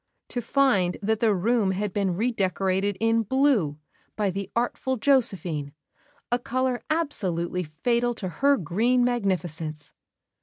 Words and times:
to 0.27 0.41
find 0.41 0.97
that 1.03 1.19
the 1.19 1.31
room 1.35 1.69
had 1.73 1.93
been 1.93 2.15
re 2.17 2.31
decorated 2.31 2.97
in 2.99 3.21
blue 3.21 3.77
by 4.15 4.31
the 4.31 4.49
artful 4.55 4.97
Josephine 4.97 5.73
a 6.31 6.39
colour 6.39 6.81
absolutely 6.89 7.61
fatal 7.83 8.15
to 8.15 8.27
her 8.27 8.57
green 8.57 9.03
magnificence! 9.03 9.93